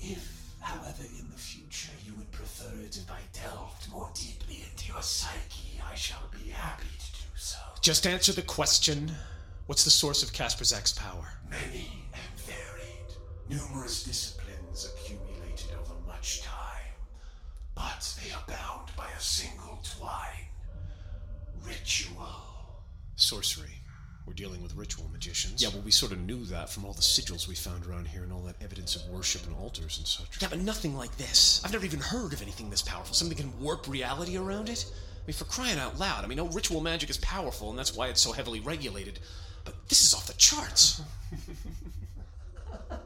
If, 0.00 0.54
however, 0.60 1.02
in 1.18 1.28
the 1.30 1.36
future 1.36 1.92
you 2.04 2.14
would 2.16 2.30
prefer 2.32 2.72
it 2.82 2.96
if 2.96 3.10
I 3.10 3.20
delved 3.32 3.90
more 3.90 4.10
deeply 4.14 4.64
into 4.70 4.92
your 4.92 5.02
psyche, 5.02 5.80
I 5.90 5.94
shall 5.94 6.28
be 6.32 6.50
happy 6.50 6.86
to 6.98 7.12
do 7.12 7.28
so. 7.36 7.58
Just 7.82 8.06
answer 8.06 8.32
the 8.32 8.42
question. 8.42 9.12
What's 9.66 9.84
the 9.84 9.90
source 9.90 10.22
of 10.22 10.32
Kasperzak's 10.32 10.92
power? 10.92 11.26
Many 11.50 11.90
and 12.12 12.40
varied, 12.40 13.16
numerous 13.48 14.04
disciplines 14.04 14.92
accumulated 14.94 15.70
over 15.78 15.94
much 16.06 16.42
time, 16.42 16.94
but 17.74 18.14
they 18.22 18.30
are 18.32 18.44
bound 18.46 18.90
by 18.96 19.08
a 19.16 19.20
single 19.20 19.78
twine 19.82 20.48
ritual. 21.62 22.42
Sorcery. 23.16 23.80
We're 24.26 24.32
dealing 24.32 24.62
with 24.62 24.74
ritual 24.74 25.08
magicians. 25.12 25.62
Yeah, 25.62 25.68
well, 25.68 25.82
we 25.82 25.90
sort 25.90 26.12
of 26.12 26.18
knew 26.18 26.44
that 26.46 26.70
from 26.70 26.86
all 26.86 26.94
the 26.94 27.02
sigils 27.02 27.46
we 27.46 27.54
found 27.54 27.84
around 27.84 28.08
here 28.08 28.22
and 28.22 28.32
all 28.32 28.40
that 28.42 28.56
evidence 28.62 28.96
of 28.96 29.06
worship 29.08 29.46
and 29.46 29.54
altars 29.54 29.98
and 29.98 30.06
such. 30.06 30.40
Yeah, 30.40 30.48
but 30.48 30.60
nothing 30.60 30.96
like 30.96 31.14
this. 31.18 31.60
I've 31.62 31.72
never 31.72 31.84
even 31.84 32.00
heard 32.00 32.32
of 32.32 32.40
anything 32.40 32.70
this 32.70 32.80
powerful. 32.80 33.14
Something 33.14 33.36
can 33.36 33.60
warp 33.60 33.86
reality 33.86 34.38
around 34.38 34.70
it. 34.70 34.86
I 34.90 35.26
mean, 35.26 35.34
for 35.34 35.44
crying 35.44 35.78
out 35.78 35.98
loud. 35.98 36.24
I 36.24 36.26
mean, 36.26 36.38
no 36.38 36.48
ritual 36.48 36.80
magic 36.80 37.10
is 37.10 37.18
powerful, 37.18 37.68
and 37.70 37.78
that's 37.78 37.94
why 37.94 38.08
it's 38.08 38.20
so 38.20 38.32
heavily 38.32 38.60
regulated. 38.60 39.20
But 39.64 39.88
this 39.88 40.02
is 40.04 40.14
off 40.14 40.26
the 40.26 40.34
charts. 40.34 41.02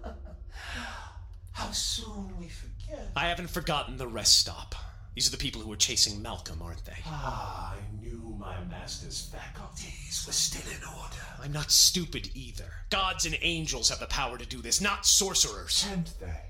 How 1.52 1.70
soon 1.72 2.38
we 2.38 2.48
forget. 2.48 3.10
I 3.16 3.26
haven't 3.26 3.50
forgotten 3.50 3.96
the 3.96 4.06
rest 4.06 4.38
stop. 4.38 4.76
These 5.18 5.26
are 5.26 5.32
the 5.32 5.36
people 5.36 5.60
who 5.60 5.68
were 5.68 5.74
chasing 5.74 6.22
Malcolm, 6.22 6.62
aren't 6.62 6.84
they? 6.84 6.98
Ah, 7.04 7.74
I 7.74 8.00
knew 8.00 8.36
my 8.38 8.54
master's 8.70 9.28
faculties 9.34 10.22
were 10.24 10.32
still 10.32 10.70
in 10.70 10.84
order. 10.84 11.16
I'm 11.42 11.50
not 11.50 11.72
stupid 11.72 12.30
either. 12.36 12.72
Gods 12.90 13.26
and 13.26 13.36
angels 13.42 13.88
have 13.88 13.98
the 13.98 14.06
power 14.06 14.38
to 14.38 14.46
do 14.46 14.62
this, 14.62 14.80
not 14.80 15.06
sorcerers. 15.06 15.84
Can't 15.88 16.14
they? 16.20 16.40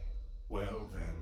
Well 0.50 0.90
then, 0.92 1.14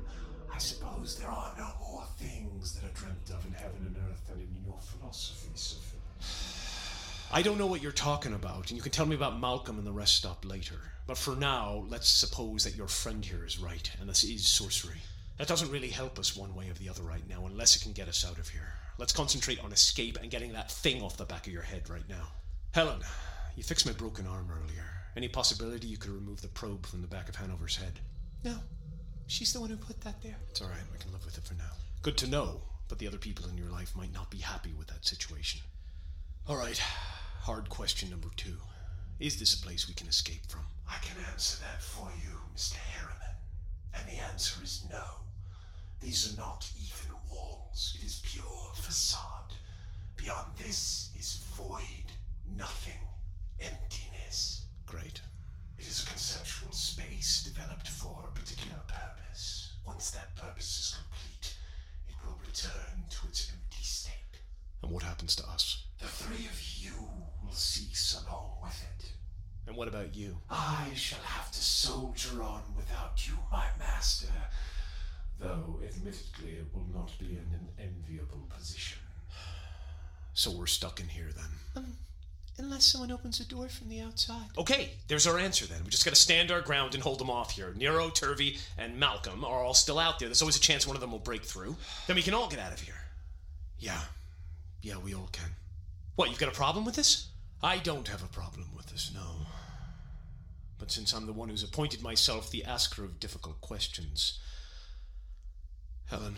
I 0.53 0.59
suppose 0.59 1.21
there 1.21 1.31
are 1.31 1.55
no 1.57 1.69
more 1.81 2.03
things 2.17 2.73
that 2.75 2.91
are 2.91 2.95
dreamt 2.95 3.31
of 3.31 3.47
in 3.47 3.53
heaven 3.53 3.95
and 3.95 3.97
earth 4.11 4.27
than 4.29 4.41
in 4.41 4.49
your 4.67 4.81
philosophy, 4.81 5.53
Sir 5.55 5.77
Philip. 5.79 7.33
I 7.33 7.43
don't 7.43 7.59
know 7.59 7.69
what 7.69 7.81
you're 7.81 7.93
talking 7.93 8.35
about, 8.35 8.71
and 8.71 8.77
you 8.77 8.83
can 8.83 8.91
tell 8.91 9.07
me 9.07 9.15
about 9.15 9.39
Malcolm 9.39 9.79
and 9.79 9.87
the 9.87 9.93
rest 9.93 10.17
stop 10.17 10.45
later. 10.45 10.81
But 11.07 11.17
for 11.17 11.37
now, 11.37 11.85
let's 11.89 12.09
suppose 12.09 12.65
that 12.65 12.75
your 12.75 12.89
friend 12.89 13.25
here 13.25 13.45
is 13.45 13.61
right, 13.61 13.89
and 14.01 14.09
this 14.09 14.25
is 14.25 14.49
sorcery. 14.49 14.99
That 15.39 15.49
doesn't 15.49 15.71
really 15.71 15.91
help 15.91 16.19
us 16.19 16.37
one 16.37 16.55
way 16.55 16.71
or 16.71 16.75
the 16.75 16.89
other 16.89 17.03
right 17.03 17.29
now, 17.29 17.45
unless 17.47 17.77
it 17.77 17.83
can 17.83 17.93
get 17.93 18.09
us 18.09 18.25
out 18.25 18.39
of 18.39 18.49
here. 18.49 18.73
Let's 18.99 19.13
concentrate 19.13 19.63
on 19.63 19.73
escape 19.73 20.19
and 20.21 20.31
getting 20.31 20.53
that 20.53 20.71
thing 20.71 21.03
off 21.03 21.19
the 21.19 21.27
back 21.27 21.47
of 21.47 21.53
your 21.53 21.63
head 21.63 21.91
right 21.91 22.09
now. 22.09 22.29
Helen, 22.73 23.01
you 23.55 23.63
fixed 23.63 23.85
my 23.87 23.93
broken 23.93 24.27
arm 24.27 24.51
earlier. 24.51 24.85
Any 25.15 25.29
possibility 25.29 25.87
you 25.87 25.99
could 25.99 26.11
remove 26.11 26.41
the 26.41 26.49
probe 26.49 26.87
from 26.87 27.03
the 27.03 27.09
back 27.09 27.29
of 27.29 27.37
Hanover's 27.37 27.77
head? 27.77 28.01
No. 28.45 28.57
She's 29.27 29.53
the 29.53 29.61
one 29.61 29.71
who 29.71 29.77
put 29.77 30.01
that 30.03 30.23
there. 30.23 30.37
It's 30.51 30.63
alright, 30.63 30.81
we 30.93 30.99
can 30.99 31.13
live 31.13 31.25
with 31.25 31.37
it 31.37 31.45
for 31.45 31.55
now. 31.55 31.73
Good 32.03 32.17
to 32.19 32.31
know, 32.31 32.63
but 32.89 32.99
the 32.99 33.07
other 33.07 33.19
people 33.19 33.49
in 33.49 33.59
your 33.59 33.71
life 33.71 33.95
might 33.97 34.15
not 34.15 34.31
be 34.31 34.39
happy 34.39 34.73
with 34.79 34.89
that 34.89 35.05
situation. 35.05 35.61
Alright, 36.49 36.79
hard 37.41 37.69
question 37.69 38.09
number 38.09 38.29
two. 38.37 38.57
Is 39.19 39.39
this 39.39 39.55
a 39.55 39.63
place 39.63 39.89
we 39.89 39.95
can 39.95 40.07
escape 40.07 40.47
from? 40.49 40.63
I 40.89 40.97
can 41.03 41.17
answer 41.33 41.63
that 41.63 41.83
for 41.83 42.09
you, 42.23 42.37
Mr. 42.55 42.75
Harriman. 42.75 43.36
And 43.97 44.07
the 44.09 44.23
answer 44.31 44.63
is 44.63 44.85
no. 44.91 45.05
These 46.01 46.33
are 46.33 46.37
not 46.37 46.71
even 46.77 47.15
walls. 47.31 47.97
It 47.99 48.05
is 48.07 48.23
pure 48.25 48.73
facade. 48.75 49.55
Beyond 50.17 50.49
this 50.57 51.11
is 51.19 51.43
void, 51.57 52.13
nothing, 52.57 53.01
emptiness. 53.61 54.67
Great. 54.87 55.21
It 55.79 55.87
is 55.87 56.03
a 56.03 56.07
conceptual 56.07 56.73
space 56.73 57.43
developed 57.45 57.89
for 57.89 58.25
a 58.29 58.39
particular 58.39 58.81
purpose. 58.87 59.73
Once 59.87 60.11
that 60.11 60.35
purpose 60.37 60.79
is 60.79 60.99
complete, 61.01 61.57
it 62.09 62.15
will 62.25 62.39
return 62.47 63.05
to 63.11 63.27
its 63.29 63.51
empty 63.53 63.83
state. 63.85 64.41
And 64.83 64.91
what 64.91 65.03
happens 65.03 65.37
to 65.37 65.49
us? 65.49 65.85
The 66.01 66.07
three 66.07 66.47
of 66.47 66.61
you 66.79 66.93
will 67.45 67.53
cease 67.53 68.21
along 68.27 68.59
with 68.63 68.83
it. 68.83 69.13
And 69.67 69.77
what 69.77 69.89
about 69.89 70.15
you? 70.15 70.39
I 70.49 70.91
shall 70.95 71.23
have 71.25 71.51
to 71.51 71.61
soldier 71.61 72.43
on 72.43 72.63
without 72.77 73.27
you, 73.27 73.35
my 73.51 73.67
master. 73.97 74.29
Though, 75.39 75.81
admittedly, 75.85 76.53
it 76.53 76.67
will 76.75 76.87
not 76.95 77.11
be 77.19 77.27
in 77.27 77.47
an 77.53 77.69
enviable 77.79 78.47
position. 78.57 78.99
So 80.35 80.51
we're 80.51 80.67
stuck 80.67 81.01
in 81.01 81.09
here 81.09 81.29
then. 81.35 81.51
Um, 81.77 81.97
unless 82.59 82.85
someone 82.85 83.11
opens 83.11 83.41
a 83.41 83.45
door 83.45 83.69
from 83.69 83.89
the 83.89 84.01
outside. 84.01 84.49
Okay, 84.59 84.91
there's 85.09 85.27
our 85.27 85.39
answer 85.39 85.67
then. 85.67 85.83
We 85.85 85.91
just 85.91 86.05
gotta 86.05 86.17
stand 86.17 86.51
our 86.51 86.61
ground 86.61 86.95
and 86.95 87.03
hold 87.03 87.19
them 87.19 87.31
off 87.31 87.53
here. 87.53 87.75
Nyro, 87.77 88.11
Turvey, 88.11 88.59
and 88.79 88.99
Malcolm 88.99 89.45
are 89.45 89.65
all 89.65 89.75
still 89.75 89.99
out 89.99 90.19
there. 90.19 90.29
There's 90.29 90.43
always 90.43 90.57
a 90.57 90.61
chance 90.61 90.87
one 90.87 90.97
of 90.97 91.01
them 91.01 91.13
will 91.13 91.19
break 91.19 91.43
through. 91.43 91.77
Then 92.07 92.17
we 92.17 92.23
can 92.23 92.35
all 92.35 92.49
get 92.49 92.59
out 92.59 92.73
of 92.73 92.81
here. 92.81 92.95
Yeah. 93.79 94.01
Yeah, 94.83 94.99
we 94.99 95.15
all 95.15 95.29
can. 95.33 95.51
What, 96.17 96.31
you've 96.31 96.39
got 96.39 96.49
a 96.51 96.57
problem 96.57 96.85
with 96.85 96.97
this? 96.97 97.29
I 97.63 97.79
don't 97.79 98.09
have 98.09 98.23
a 98.23 98.29
problem 98.29 98.69
with 98.77 98.87
this, 98.87 99.11
no. 99.15 99.47
But 100.79 100.91
since 100.91 101.13
I'm 101.13 101.27
the 101.27 101.33
one 101.33 101.49
who's 101.49 101.63
appointed 101.63 102.03
myself 102.03 102.51
the 102.51 102.65
asker 102.65 103.05
of 103.05 103.19
difficult 103.21 103.61
questions. 103.61 104.39
Helen, 106.07 106.37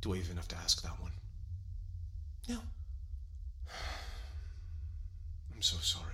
do 0.00 0.14
I 0.14 0.16
even 0.16 0.36
have 0.36 0.48
to 0.48 0.56
ask 0.56 0.82
that 0.82 1.00
one? 1.00 1.12
No. 2.48 2.58
I'm 5.54 5.62
so 5.62 5.76
sorry. 5.78 6.06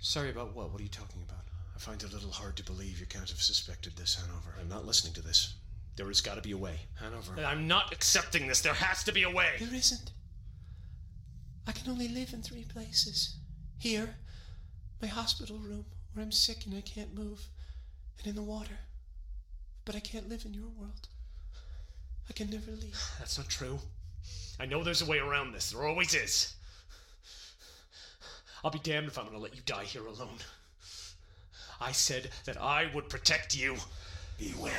Sorry 0.00 0.30
about 0.30 0.54
what? 0.54 0.72
What 0.72 0.80
are 0.80 0.84
you 0.84 0.88
talking 0.88 1.22
about? 1.22 1.44
I 1.76 1.78
find 1.78 2.02
it 2.02 2.10
a 2.10 2.14
little 2.14 2.30
hard 2.30 2.56
to 2.56 2.64
believe 2.64 2.98
you 2.98 3.06
can't 3.06 3.28
have 3.28 3.40
suspected 3.40 3.96
this, 3.96 4.16
Hanover. 4.16 4.54
I'm 4.60 4.68
not 4.68 4.86
listening 4.86 5.12
to 5.14 5.22
this. 5.22 5.54
There 5.96 6.06
has 6.06 6.20
got 6.20 6.36
to 6.36 6.40
be 6.40 6.52
a 6.52 6.56
way. 6.56 6.76
Hanover. 7.00 7.34
I'm 7.44 7.68
not 7.68 7.92
accepting 7.92 8.46
this. 8.46 8.60
There 8.60 8.74
has 8.74 9.04
to 9.04 9.12
be 9.12 9.24
a 9.24 9.30
way. 9.30 9.56
There 9.58 9.74
isn't. 9.74 10.12
I 11.66 11.72
can 11.72 11.90
only 11.90 12.08
live 12.08 12.32
in 12.32 12.42
three 12.42 12.64
places. 12.64 13.36
Here, 13.78 14.16
my 15.00 15.08
hospital 15.08 15.58
room, 15.58 15.84
where 16.12 16.24
I'm 16.24 16.32
sick 16.32 16.66
and 16.66 16.76
I 16.76 16.80
can't 16.80 17.14
move, 17.14 17.48
and 18.18 18.26
in 18.26 18.34
the 18.34 18.42
water. 18.42 18.78
But 19.84 19.96
I 19.96 20.00
can't 20.00 20.28
live 20.28 20.44
in 20.44 20.54
your 20.54 20.68
world. 20.78 21.08
I 22.28 22.32
can 22.32 22.50
never 22.50 22.70
leave. 22.72 23.00
That's 23.18 23.38
not 23.38 23.48
true. 23.48 23.78
I 24.60 24.66
know 24.66 24.82
there's 24.82 25.02
a 25.02 25.06
way 25.06 25.18
around 25.18 25.52
this. 25.52 25.70
There 25.70 25.84
always 25.86 26.14
is. 26.14 26.54
I'll 28.64 28.70
be 28.70 28.80
damned 28.80 29.06
if 29.06 29.16
I'm 29.16 29.24
going 29.24 29.36
to 29.36 29.42
let 29.42 29.54
you 29.54 29.62
die 29.64 29.84
here 29.84 30.06
alone. 30.06 30.38
I 31.80 31.92
said 31.92 32.30
that 32.44 32.60
I 32.60 32.90
would 32.92 33.08
protect 33.08 33.56
you. 33.56 33.76
Beware, 34.36 34.72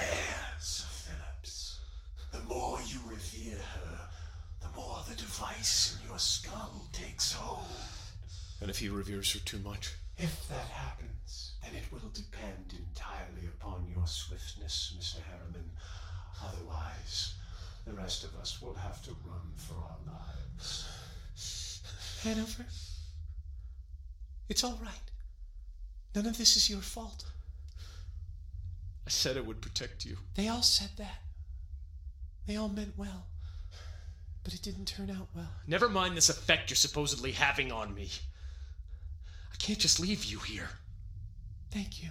Sir 0.59 0.85
Phillips. 0.85 1.79
The 2.33 2.41
more 2.41 2.77
you 2.85 2.99
revere 3.09 3.57
her, 3.57 3.99
the 4.61 4.67
more 4.75 4.99
the 5.07 5.15
device 5.15 5.97
in 6.01 6.09
your 6.09 6.19
skull 6.19 6.88
takes 6.91 7.31
hold. 7.31 7.65
And 8.59 8.69
if 8.69 8.79
he 8.79 8.89
reveres 8.89 9.31
her 9.31 9.39
too 9.39 9.59
much? 9.59 9.93
If 10.21 10.49
that 10.49 10.67
happens, 10.67 11.53
then 11.63 11.71
it 11.75 11.89
will 11.91 12.09
depend 12.13 12.73
entirely 12.77 13.47
upon 13.47 13.88
your 13.88 14.05
swiftness, 14.05 14.93
Mr. 14.99 15.21
Harriman. 15.23 15.71
Otherwise, 16.43 17.35
the 17.85 17.93
rest 17.93 18.25
of 18.25 18.35
us 18.35 18.61
will 18.61 18.73
have 18.73 19.01
to 19.03 19.11
run 19.25 19.53
for 19.55 19.75
our 19.75 19.97
lives. 20.13 20.89
Hanover, 22.23 22.65
it's 24.49 24.63
all 24.63 24.77
right. 24.81 25.11
None 26.13 26.25
of 26.25 26.38
this 26.38 26.57
is 26.57 26.69
your 26.69 26.81
fault. 26.81 27.23
I 29.07 29.09
said 29.09 29.38
I 29.38 29.41
would 29.41 29.61
protect 29.61 30.05
you. 30.05 30.17
They 30.35 30.49
all 30.49 30.61
said 30.63 30.89
that. 30.97 31.21
They 32.45 32.57
all 32.57 32.67
meant 32.67 32.97
well. 32.97 33.27
But 34.43 34.53
it 34.53 34.61
didn't 34.61 34.85
turn 34.85 35.09
out 35.09 35.29
well. 35.33 35.51
Never 35.65 35.88
mind 35.88 36.17
this 36.17 36.29
effect 36.29 36.69
you're 36.69 36.75
supposedly 36.75 37.31
having 37.31 37.71
on 37.71 37.93
me. 37.93 38.09
I 39.51 39.55
can't 39.57 39.79
just 39.79 39.99
leave 39.99 40.23
you 40.25 40.39
here. 40.39 40.69
Thank 41.71 42.01
you. 42.03 42.09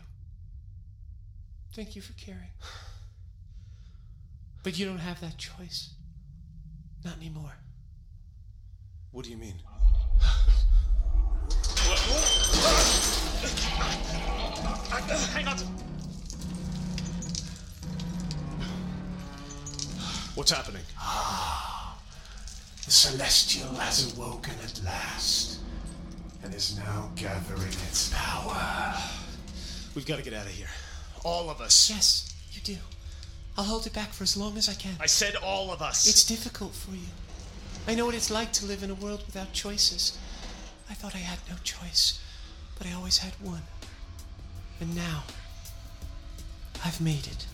Thank 1.75 1.97
you 1.97 2.02
for 2.02 2.12
caring. 2.14 2.50
But 4.62 4.78
you 4.78 4.87
don't 4.87 4.99
have 4.99 5.21
that 5.21 5.38
choice. 5.38 5.95
Not 7.04 7.16
anymore. 7.16 7.52
What 9.12 9.25
do 9.25 9.30
you 9.30 9.37
mean? 9.37 9.54
Hang 15.33 15.47
on. 15.49 15.57
What's 20.35 20.50
happening? 20.50 20.83
Ah, 20.99 21.97
The 22.85 22.90
Celestial 22.90 23.75
has 23.75 24.14
awoken 24.16 24.54
at 24.62 24.80
last, 24.85 25.61
and 26.49 26.57
is 26.57 26.78
now 26.78 27.11
gathering 27.14 27.69
its 27.69 28.11
power. 28.14 28.95
We've 29.95 30.07
got 30.07 30.17
to 30.17 30.25
get 30.25 30.33
out 30.33 30.47
of 30.47 30.52
here. 30.52 30.69
All 31.23 31.50
of 31.50 31.61
us. 31.61 31.90
Yes, 31.90 32.35
you 32.52 32.62
do. 32.62 32.76
I'll 33.59 33.64
hold 33.64 33.87
it 33.87 33.93
back 33.93 34.14
for 34.14 34.25
as 34.25 34.35
long 34.35 34.57
as 34.57 34.67
I 34.67 34.73
can. 34.73 34.95
I 34.99 35.05
said 35.05 35.37
all 35.37 35.71
of 35.71 35.83
us. 35.83 36.09
It's 36.09 36.25
difficult 36.25 36.73
for 36.73 36.93
you. 36.93 37.09
I 37.87 37.95
know 37.95 38.07
what 38.07 38.14
it's 38.14 38.31
like 38.31 38.50
to 38.55 38.64
live 38.67 38.83
in 38.83 38.90
a 38.90 38.95
world 38.95 39.25
without 39.26 39.52
choices. 39.52 40.17
I 40.88 40.95
thought 40.95 41.14
I 41.14 41.19
had 41.19 41.38
no 41.50 41.57
choice, 41.64 42.19
but 42.78 42.87
I 42.87 42.95
always 42.95 43.19
had 43.19 43.35
one. 43.43 43.64
And 44.81 44.97
now, 44.97 45.25
I've 46.83 46.99
made 46.99 47.26
it. 47.26 47.47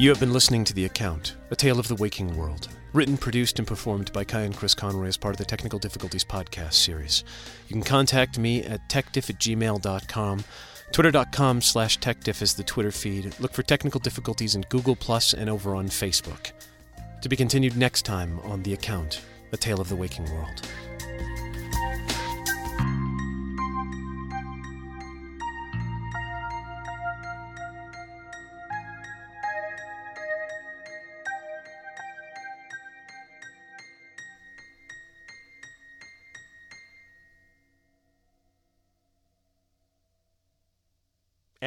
You 0.00 0.10
have 0.10 0.20
been 0.20 0.32
listening 0.32 0.62
to 0.62 0.72
The 0.72 0.84
Account, 0.84 1.34
A 1.50 1.56
Tale 1.56 1.80
of 1.80 1.88
the 1.88 1.96
Waking 1.96 2.36
World, 2.36 2.68
written, 2.92 3.16
produced, 3.16 3.58
and 3.58 3.66
performed 3.66 4.12
by 4.12 4.22
Kai 4.22 4.42
and 4.42 4.56
Chris 4.56 4.72
Conroy 4.72 5.08
as 5.08 5.16
part 5.16 5.34
of 5.34 5.38
the 5.38 5.44
Technical 5.44 5.80
Difficulties 5.80 6.22
podcast 6.22 6.74
series. 6.74 7.24
You 7.66 7.74
can 7.74 7.82
contact 7.82 8.38
me 8.38 8.62
at 8.62 8.88
techdiff 8.88 9.28
at 9.28 9.40
gmail.com. 9.40 10.44
Twitter.com 10.92 11.60
slash 11.60 11.98
techdiff 11.98 12.42
is 12.42 12.54
the 12.54 12.62
Twitter 12.62 12.92
feed. 12.92 13.34
Look 13.40 13.52
for 13.52 13.64
Technical 13.64 13.98
Difficulties 13.98 14.54
in 14.54 14.62
Google 14.68 14.94
Plus 14.94 15.34
and 15.34 15.50
over 15.50 15.74
on 15.74 15.88
Facebook. 15.88 16.52
To 17.20 17.28
be 17.28 17.34
continued 17.34 17.76
next 17.76 18.02
time 18.02 18.38
on 18.44 18.62
The 18.62 18.74
Account, 18.74 19.20
A 19.50 19.56
Tale 19.56 19.80
of 19.80 19.88
the 19.88 19.96
Waking 19.96 20.32
World. 20.32 20.62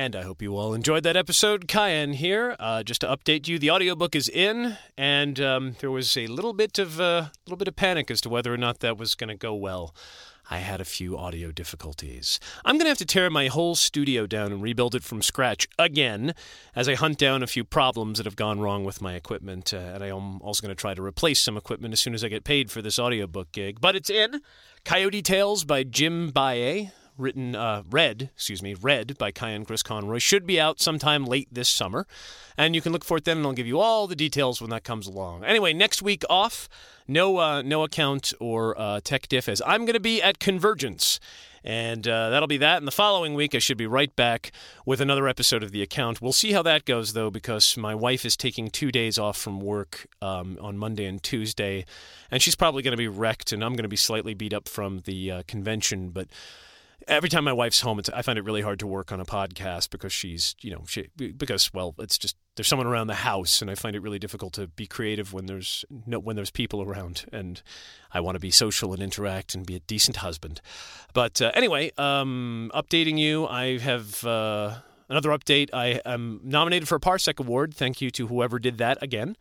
And 0.02 0.16
I 0.16 0.24
hope 0.24 0.42
you 0.42 0.58
all 0.58 0.74
enjoyed 0.74 1.04
that 1.04 1.16
episode. 1.16 1.68
Cayenne 1.68 2.14
here. 2.14 2.56
Uh, 2.58 2.82
just 2.82 3.02
to 3.02 3.08
update 3.08 3.48
you, 3.48 3.60
the 3.60 3.70
audiobook 3.70 4.16
is 4.16 4.28
in, 4.28 4.76
and 4.98 5.40
um, 5.40 5.76
there 5.78 5.92
was 5.92 6.18
a 6.18 6.26
little 6.26 6.54
bit 6.54 6.80
of 6.80 7.00
a 7.00 7.04
uh, 7.04 7.28
little 7.46 7.56
bit 7.56 7.68
of 7.68 7.76
panic 7.76 8.10
as 8.10 8.20
to 8.22 8.30
whether 8.30 8.52
or 8.52 8.58
not 8.58 8.80
that 8.80 8.98
was 8.98 9.14
going 9.14 9.28
to 9.28 9.36
go 9.36 9.54
well. 9.54 9.94
I 10.50 10.58
had 10.58 10.82
a 10.82 10.86
few 10.86 11.20
audio 11.20 11.52
difficulties. 11.52 12.40
I'm 12.66 12.78
going 12.78 12.86
to 12.86 12.90
have 12.90 12.98
to 12.98 13.06
tear 13.06 13.30
my 13.30 13.46
whole 13.46 13.76
studio 13.76 14.26
down 14.26 14.52
and 14.52 14.60
rebuild 14.60 14.96
it 14.96 15.04
from 15.04 15.22
scratch 15.22 15.68
again 15.78 16.34
as 16.76 16.90
I 16.90 16.96
hunt 16.96 17.20
down 17.20 17.44
a 17.44 17.48
few 17.48 17.64
problems 17.64 18.18
that 18.18 18.26
have 18.26 18.36
gone 18.36 18.60
wrong 18.60 18.84
with 18.84 19.04
my 19.04 19.14
equipment. 19.14 19.72
Uh, 19.72 19.78
and 19.78 20.04
I'm 20.04 20.42
also 20.42 20.64
going 20.64 20.76
to 20.76 20.82
try 20.82 20.96
to 20.96 21.04
replace 21.04 21.40
some 21.40 21.58
equipment 21.58 21.94
as 21.94 22.00
soon 22.00 22.16
as 22.16 22.24
I 22.24 22.28
get 22.28 22.44
paid 22.44 22.72
for 22.72 22.82
this 22.82 22.98
audiobook 22.98 23.52
gig. 23.52 23.80
But 23.80 23.96
it's 23.96 24.10
in 24.10 24.42
Coyote 24.84 25.22
Tales 25.22 25.64
by 25.64 25.84
Jim 25.84 26.32
Baye 26.32 26.92
written, 27.22 27.56
uh, 27.56 27.84
read, 27.90 28.30
excuse 28.34 28.62
me, 28.62 28.74
read 28.74 29.18
by 29.18 29.32
Kai 29.32 29.52
and 29.52 29.66
Chris 29.66 29.84
Conroy, 29.84 30.18
should 30.18 30.46
be 30.46 30.60
out 30.60 30.82
sometime 30.82 31.26
late 31.26 31.48
this 31.52 31.70
summer. 31.70 32.06
And 32.58 32.76
you 32.76 32.82
can 32.82 32.92
look 32.92 33.06
for 33.06 33.18
it 33.18 33.26
then, 33.26 33.38
and 33.38 33.46
I'll 33.46 33.54
give 33.54 33.68
you 33.68 33.80
all 33.80 34.08
the 34.08 34.16
details 34.16 34.60
when 34.60 34.70
that 34.72 34.84
comes 34.84 35.08
along. 35.08 35.44
Anyway, 35.46 35.74
next 35.74 36.02
week 36.02 36.24
off, 36.30 36.68
no, 37.08 37.38
uh, 37.38 37.62
no 37.62 37.84
account 37.84 38.34
or 38.40 38.80
uh, 38.80 39.00
tech 39.04 39.28
diff, 39.28 39.48
as 39.48 39.62
I'm 39.66 39.86
going 39.86 39.94
to 39.94 40.00
be 40.00 40.22
at 40.22 40.40
Convergence. 40.40 41.20
And 41.64 42.08
uh, 42.08 42.32
that'll 42.32 42.48
be 42.48 42.58
that. 42.58 42.78
And 42.78 42.88
the 42.88 42.92
following 42.92 43.36
week, 43.36 43.54
I 43.54 43.60
should 43.60 43.78
be 43.78 43.86
right 43.86 44.16
back 44.16 44.52
with 44.86 45.00
another 45.00 45.28
episode 45.28 45.62
of 45.62 45.72
The 45.72 45.84
Account. 45.84 46.20
We'll 46.20 46.34
see 46.34 46.54
how 46.54 46.64
that 46.64 46.86
goes, 46.86 47.14
though, 47.14 47.30
because 47.30 47.78
my 47.78 47.94
wife 47.94 48.26
is 48.26 48.36
taking 48.36 48.70
two 48.70 48.92
days 48.92 49.20
off 49.20 49.38
from 49.38 49.60
work 49.60 50.08
um, 50.24 50.58
on 50.60 50.78
Monday 50.78 51.06
and 51.06 51.22
Tuesday. 51.22 51.86
And 52.32 52.42
she's 52.42 52.56
probably 52.56 52.82
going 52.82 52.94
to 52.94 52.98
be 52.98 53.08
wrecked, 53.08 53.52
and 53.52 53.64
I'm 53.64 53.74
going 53.74 53.84
to 53.84 53.90
be 53.90 53.96
slightly 53.96 54.34
beat 54.34 54.54
up 54.54 54.68
from 54.68 55.02
the 55.06 55.32
uh, 55.32 55.44
convention. 55.48 56.10
But 56.10 56.30
every 57.12 57.30
time 57.30 57.44
my 57.44 57.54
wife's 57.54 57.82
home, 57.82 58.02
I 58.14 58.22
find 58.22 58.40
it 58.40 58.46
really 58.46 58.62
hard 58.62 58.80
to 58.80 58.88
work 58.88 59.12
on 59.12 59.20
a 59.20 59.26
podcast 59.26 59.90
because 59.90 60.14
she's, 60.14 60.56
you 60.62 60.72
know, 60.72 60.84
she, 60.88 61.10
because 61.16 61.72
well, 61.74 61.94
it's 62.00 62.18
just 62.18 62.36
there's 62.56 62.68
someone 62.68 62.88
around 62.88 63.08
the 63.08 63.16
house, 63.16 63.62
and 63.62 63.70
I 63.70 63.76
find 63.76 63.96
it 63.96 64.02
really 64.02 64.18
difficult 64.18 64.54
to 64.54 64.68
be 64.68 64.88
creative 64.88 65.34
when 65.34 65.46
there's 65.46 65.86
no 66.08 66.20
when 66.20 66.36
there's 66.36 66.50
people 66.50 66.82
around, 66.82 67.26
and 67.32 67.62
I 68.12 68.22
want 68.22 68.36
to 68.36 68.40
be 68.40 68.50
social 68.50 68.94
and 68.94 69.04
interact 69.04 69.54
and 69.54 69.66
be 69.66 69.76
a 69.76 69.80
decent 69.82 70.18
husband. 70.18 70.62
But 71.14 71.42
uh, 71.42 71.52
anyway, 71.54 71.92
um, 71.98 72.72
updating 72.74 73.20
you, 73.20 73.46
I 73.46 73.78
have. 73.78 74.24
Uh, 74.26 74.78
another 75.10 75.32
update 75.32 75.70
I 75.74 76.00
am 76.06 76.40
nominated 76.42 76.88
for 76.88 76.96
a 76.96 77.00
Parsec 77.00 77.38
Award. 77.38 77.76
Thank 77.76 78.00
you 78.00 78.10
to 78.12 78.28
whoever 78.28 78.60
did 78.60 78.78
that 78.78 78.98
again. 79.04 79.36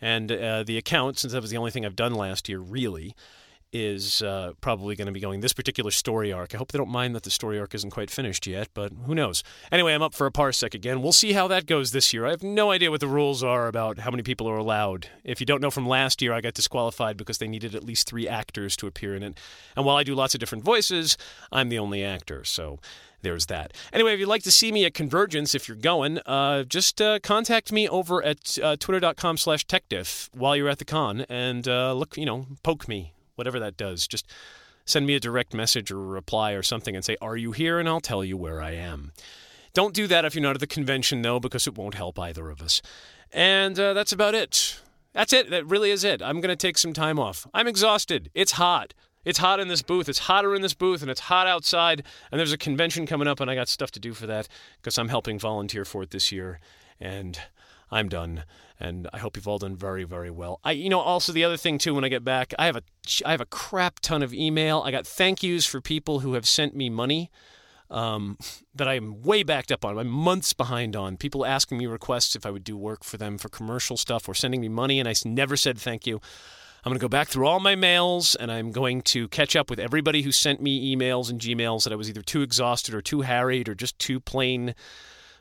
And 0.00 0.30
uh, 0.30 0.62
the 0.62 0.78
account, 0.78 1.18
since 1.18 1.32
that 1.32 1.42
was 1.42 1.50
the 1.50 1.56
only 1.56 1.72
thing 1.72 1.84
I've 1.84 1.96
done 1.96 2.14
last 2.14 2.48
year, 2.48 2.60
really, 2.60 3.16
is 3.84 4.22
uh, 4.22 4.52
probably 4.60 4.96
going 4.96 5.06
to 5.06 5.12
be 5.12 5.20
going 5.20 5.40
this 5.40 5.52
particular 5.52 5.90
story 5.90 6.32
arc. 6.32 6.54
I 6.54 6.58
hope 6.58 6.72
they 6.72 6.78
don't 6.78 6.88
mind 6.88 7.14
that 7.14 7.24
the 7.24 7.30
story 7.30 7.58
arc 7.58 7.74
isn't 7.74 7.90
quite 7.90 8.10
finished 8.10 8.46
yet, 8.46 8.68
but 8.74 8.92
who 9.04 9.14
knows? 9.14 9.42
Anyway, 9.70 9.92
I'm 9.92 10.02
up 10.02 10.14
for 10.14 10.26
a 10.26 10.32
parsec 10.32 10.74
again. 10.74 11.02
We'll 11.02 11.12
see 11.12 11.32
how 11.32 11.46
that 11.48 11.66
goes 11.66 11.90
this 11.90 12.12
year. 12.12 12.26
I 12.26 12.30
have 12.30 12.42
no 12.42 12.70
idea 12.70 12.90
what 12.90 13.00
the 13.00 13.08
rules 13.08 13.42
are 13.42 13.68
about 13.68 13.98
how 13.98 14.10
many 14.10 14.22
people 14.22 14.48
are 14.48 14.56
allowed. 14.56 15.08
If 15.24 15.40
you 15.40 15.46
don't 15.46 15.60
know 15.60 15.70
from 15.70 15.86
last 15.86 16.22
year, 16.22 16.32
I 16.32 16.40
got 16.40 16.54
disqualified 16.54 17.16
because 17.16 17.38
they 17.38 17.48
needed 17.48 17.74
at 17.74 17.84
least 17.84 18.08
three 18.08 18.26
actors 18.26 18.76
to 18.76 18.86
appear 18.86 19.14
in 19.14 19.22
it. 19.22 19.38
And 19.76 19.84
while 19.84 19.96
I 19.96 20.04
do 20.04 20.14
lots 20.14 20.34
of 20.34 20.40
different 20.40 20.64
voices, 20.64 21.16
I'm 21.52 21.68
the 21.68 21.78
only 21.78 22.02
actor. 22.02 22.44
So 22.44 22.78
there's 23.22 23.46
that. 23.46 23.72
Anyway, 23.92 24.14
if 24.14 24.20
you'd 24.20 24.28
like 24.28 24.44
to 24.44 24.52
see 24.52 24.72
me 24.72 24.84
at 24.84 24.94
Convergence, 24.94 25.54
if 25.54 25.68
you're 25.68 25.76
going, 25.76 26.18
uh, 26.26 26.62
just 26.64 27.02
uh, 27.02 27.18
contact 27.18 27.72
me 27.72 27.88
over 27.88 28.22
at 28.22 28.58
uh, 28.62 28.76
twitter.com 28.76 29.36
slash 29.36 29.66
techdiff 29.66 30.28
while 30.34 30.54
you're 30.54 30.68
at 30.68 30.78
the 30.78 30.84
con 30.84 31.26
and 31.28 31.66
uh, 31.66 31.92
look, 31.92 32.16
you 32.16 32.24
know, 32.24 32.46
poke 32.62 32.88
me 32.88 33.12
whatever 33.36 33.60
that 33.60 33.76
does. 33.76 34.06
Just 34.06 34.26
send 34.84 35.06
me 35.06 35.14
a 35.14 35.20
direct 35.20 35.54
message 35.54 35.90
or 35.90 35.98
a 35.98 36.06
reply 36.06 36.52
or 36.52 36.62
something 36.62 36.94
and 36.96 37.04
say, 37.04 37.16
Are 37.20 37.36
you 37.36 37.52
here? 37.52 37.78
And 37.78 37.88
I'll 37.88 38.00
tell 38.00 38.24
you 38.24 38.36
where 38.36 38.60
I 38.60 38.72
am. 38.72 39.12
Don't 39.74 39.94
do 39.94 40.06
that 40.06 40.24
if 40.24 40.34
you're 40.34 40.42
not 40.42 40.56
at 40.56 40.60
the 40.60 40.66
convention, 40.66 41.22
though, 41.22 41.38
because 41.38 41.66
it 41.66 41.76
won't 41.76 41.94
help 41.94 42.18
either 42.18 42.48
of 42.48 42.62
us. 42.62 42.80
And 43.32 43.78
uh, 43.78 43.92
that's 43.92 44.12
about 44.12 44.34
it. 44.34 44.80
That's 45.12 45.32
it. 45.32 45.50
That 45.50 45.66
really 45.66 45.90
is 45.90 46.02
it. 46.02 46.22
I'm 46.22 46.40
going 46.40 46.48
to 46.48 46.56
take 46.56 46.78
some 46.78 46.92
time 46.92 47.18
off. 47.18 47.46
I'm 47.52 47.68
exhausted. 47.68 48.30
It's 48.34 48.52
hot. 48.52 48.94
It's 49.24 49.38
hot 49.38 49.60
in 49.60 49.68
this 49.68 49.82
booth. 49.82 50.08
It's 50.08 50.20
hotter 50.20 50.54
in 50.54 50.62
this 50.62 50.72
booth, 50.72 51.02
and 51.02 51.10
it's 51.10 51.20
hot 51.20 51.46
outside. 51.46 52.04
And 52.30 52.38
there's 52.38 52.52
a 52.52 52.58
convention 52.58 53.06
coming 53.06 53.26
up, 53.26 53.40
and 53.40 53.50
I 53.50 53.54
got 53.54 53.68
stuff 53.68 53.90
to 53.92 54.00
do 54.00 54.14
for 54.14 54.26
that 54.26 54.46
because 54.80 54.96
I'm 54.98 55.08
helping 55.08 55.38
volunteer 55.38 55.84
for 55.84 56.02
it 56.02 56.10
this 56.10 56.30
year. 56.30 56.60
And 57.00 57.38
I'm 57.90 58.08
done 58.08 58.44
and 58.78 59.08
I 59.12 59.18
hope 59.18 59.36
you've 59.36 59.48
all 59.48 59.58
done 59.58 59.76
very, 59.76 60.04
very 60.04 60.30
well. 60.30 60.60
I, 60.62 60.72
you 60.72 60.88
know, 60.88 61.00
also 61.00 61.32
the 61.32 61.44
other 61.44 61.56
thing 61.56 61.78
too, 61.78 61.94
when 61.94 62.04
I 62.04 62.08
get 62.08 62.24
back, 62.24 62.52
I 62.58 62.66
have 62.66 62.76
a, 62.76 62.82
I 63.24 63.30
have 63.30 63.40
a 63.40 63.46
crap 63.46 64.00
ton 64.00 64.22
of 64.22 64.34
email. 64.34 64.82
I 64.84 64.90
got 64.90 65.06
thank 65.06 65.42
yous 65.42 65.66
for 65.66 65.80
people 65.80 66.20
who 66.20 66.34
have 66.34 66.46
sent 66.46 66.76
me 66.76 66.90
money 66.90 67.30
um, 67.90 68.36
that 68.74 68.88
I'm 68.88 69.22
way 69.22 69.42
backed 69.42 69.72
up 69.72 69.84
on. 69.84 69.98
I'm 69.98 70.08
months 70.08 70.52
behind 70.52 70.96
on. 70.96 71.16
People 71.16 71.46
asking 71.46 71.78
me 71.78 71.86
requests 71.86 72.36
if 72.36 72.44
I 72.44 72.50
would 72.50 72.64
do 72.64 72.76
work 72.76 73.04
for 73.04 73.16
them 73.16 73.38
for 73.38 73.48
commercial 73.48 73.96
stuff 73.96 74.28
or 74.28 74.34
sending 74.34 74.60
me 74.60 74.68
money, 74.68 75.00
and 75.00 75.08
I 75.08 75.14
never 75.24 75.56
said 75.56 75.78
thank 75.78 76.06
you. 76.06 76.20
I'm 76.84 76.90
going 76.90 77.00
to 77.00 77.04
go 77.04 77.08
back 77.08 77.26
through 77.26 77.48
all 77.48 77.58
my 77.58 77.74
mails 77.74 78.36
and 78.36 78.52
I'm 78.52 78.70
going 78.70 79.02
to 79.02 79.26
catch 79.26 79.56
up 79.56 79.70
with 79.70 79.80
everybody 79.80 80.22
who 80.22 80.30
sent 80.30 80.62
me 80.62 80.94
emails 80.94 81.28
and 81.28 81.40
Gmails 81.40 81.82
that 81.82 81.92
I 81.92 81.96
was 81.96 82.08
either 82.08 82.22
too 82.22 82.42
exhausted 82.42 82.94
or 82.94 83.02
too 83.02 83.22
harried 83.22 83.68
or 83.68 83.74
just 83.74 83.98
too 83.98 84.20
plain 84.20 84.72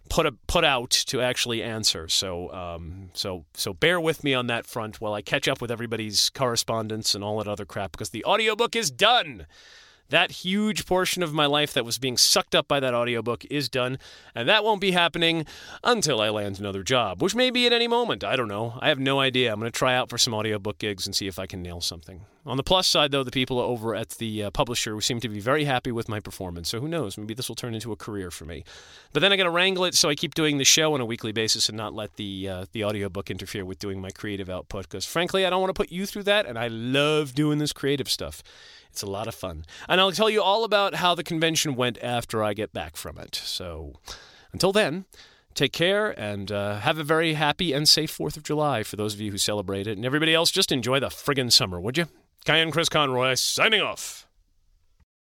put 0.10 0.26
a, 0.26 0.32
put 0.48 0.64
out 0.64 0.92
to 0.92 1.22
actually 1.22 1.62
answer. 1.64 2.08
So 2.08 2.52
um, 2.54 3.10
so 3.14 3.46
so 3.54 3.74
bear 3.74 4.00
with 4.00 4.24
me 4.24 4.34
on 4.34 4.48
that 4.48 4.66
front 4.66 5.02
while 5.02 5.14
I 5.14 5.22
catch 5.22 5.48
up 5.48 5.62
with 5.62 5.72
everybody's 5.72 6.30
correspondence 6.30 7.16
and 7.16 7.24
all 7.24 7.38
that 7.40 7.48
other 7.48 7.66
crap 7.66 7.92
because 7.92 8.10
the 8.10 8.26
audiobook 8.26 8.76
is 8.76 8.92
done 8.92 9.46
that 10.10 10.32
huge 10.32 10.86
portion 10.86 11.24
of 11.24 11.34
my 11.34 11.46
life 11.46 11.74
that 11.74 11.86
was 11.86 11.98
being 11.98 12.18
sucked 12.18 12.54
up 12.54 12.68
by 12.68 12.80
that 12.80 12.94
audiobook 12.94 13.44
is 13.46 13.70
done, 13.70 13.98
and 14.34 14.48
that 14.48 14.64
won't 14.64 14.82
be 14.82 14.92
happening 14.92 15.46
until 15.84 16.22
I 16.22 16.30
land 16.30 16.60
another 16.60 16.84
job, 16.84 17.22
which 17.22 17.36
may 17.36 17.50
be 17.50 17.66
at 17.66 17.74
any 17.74 17.88
moment. 17.88 18.24
I 18.24 18.36
don't 18.36 18.48
know. 18.48 18.78
I 18.82 18.90
have 18.90 19.00
no 19.00 19.20
idea. 19.20 19.52
I'm 19.52 19.60
going 19.60 19.72
to 19.72 19.78
try 19.78 19.96
out 19.96 20.10
for 20.10 20.18
some 20.18 20.34
audiobook 20.34 20.78
gigs 20.78 21.06
and 21.06 21.16
see 21.16 21.28
if 21.28 21.40
I 21.40 21.48
can 21.48 21.62
nail 21.62 21.82
something. 21.82 22.22
On 22.46 22.58
the 22.58 22.64
plus 22.64 22.88
side, 22.88 23.10
though, 23.10 23.24
the 23.24 23.32
people 23.32 23.60
over 23.60 23.96
at 23.96 24.10
the 24.12 24.44
uh, 24.44 24.52
publisher 24.52 25.02
seem 25.02 25.20
to 25.20 25.30
be 25.30 25.40
very 25.40 25.64
happy 25.64 25.92
with 25.92 26.08
my 26.08 26.20
performance, 26.20 26.70
so 26.70 26.80
who 26.80 26.88
knows? 26.88 27.18
Maybe 27.18 27.34
this 27.34 27.50
will 27.50 27.56
turn 27.56 27.74
into 27.74 27.92
a 27.92 27.96
career 27.96 28.30
for 28.30 28.46
me. 28.46 28.64
But 29.14 29.22
then 29.22 29.34
I 29.34 29.36
got 29.36 29.44
to 29.44 29.50
wrangle 29.50 29.84
it 29.86 29.96
so 29.96 30.10
I 30.10 30.16
keep 30.16 30.36
doing 30.36 30.60
the 30.60 30.64
show 30.64 30.94
on 30.94 31.02
a 31.02 31.06
weekly 31.06 31.32
basis 31.32 31.70
and 31.70 31.78
not 31.78 31.94
let 31.94 32.18
the 32.18 32.48
uh, 32.48 32.66
the 32.72 32.84
audiobook 32.84 33.32
interfere 33.32 33.66
with 33.66 33.80
doing 33.80 34.00
my 34.00 34.12
creative 34.12 34.50
output. 34.50 34.84
Because 34.84 35.06
frankly, 35.06 35.46
I 35.46 35.50
don't 35.50 35.60
want 35.60 35.74
to 35.74 35.80
put 35.80 35.92
you 35.92 36.06
through 36.06 36.24
that, 36.24 36.46
and 36.46 36.60
I 36.60 36.68
love 36.68 37.34
doing 37.34 37.58
this 37.58 37.74
creative 37.74 38.10
stuff. 38.10 38.44
It's 38.92 39.02
a 39.02 39.08
lot 39.08 39.28
of 39.28 39.34
fun. 39.34 39.66
And 39.90 40.00
I'll 40.00 40.12
tell 40.12 40.30
you 40.30 40.44
all 40.44 40.64
about 40.64 40.96
how 40.96 41.16
the 41.16 41.24
convention 41.24 41.76
went 41.76 41.98
after 42.04 42.44
I 42.44 42.54
get 42.54 42.72
back 42.72 42.96
from 42.96 43.18
it. 43.18 43.36
So 43.36 43.94
until 44.54 44.72
then, 44.72 45.06
take 45.56 45.74
care 45.74 46.12
and 46.12 46.52
uh, 46.52 46.78
have 46.80 47.00
a 47.00 47.04
very 47.04 47.34
happy 47.34 47.74
and 47.74 47.90
safe 47.90 48.16
4th 48.16 48.38
of 48.38 48.44
July 48.44 48.84
for 48.84 48.98
those 48.98 49.16
of 49.16 49.20
you 49.20 49.32
who 49.32 49.38
celebrate 49.38 49.88
it. 49.88 49.98
And 49.98 50.06
everybody 50.06 50.34
else, 50.34 50.52
just 50.52 50.72
enjoy 50.72 51.00
the 51.00 51.08
friggin' 51.08 51.52
summer, 51.52 51.80
would 51.80 51.98
you? 51.98 52.06
And 52.48 52.72
Chris 52.72 52.90
Conroy 52.90 53.34
signing 53.36 53.82
off. 53.82 54.25